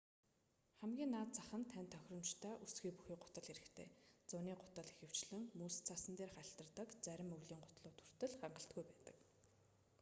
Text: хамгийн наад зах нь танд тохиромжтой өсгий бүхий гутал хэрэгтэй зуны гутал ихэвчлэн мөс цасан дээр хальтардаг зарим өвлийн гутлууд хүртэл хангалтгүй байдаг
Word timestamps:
хамгийн 0.79 1.11
наад 1.13 1.29
зах 1.37 1.51
нь 1.59 1.69
танд 1.71 1.89
тохиромжтой 1.93 2.53
өсгий 2.65 2.93
бүхий 2.95 3.17
гутал 3.23 3.45
хэрэгтэй 3.47 3.87
зуны 4.29 4.53
гутал 4.61 4.89
ихэвчлэн 4.93 5.43
мөс 5.59 5.75
цасан 5.87 6.13
дээр 6.17 6.31
хальтардаг 6.37 6.89
зарим 7.05 7.29
өвлийн 7.37 7.63
гутлууд 7.65 7.97
хүртэл 8.01 8.37
хангалтгүй 8.41 8.83
байдаг 8.89 9.17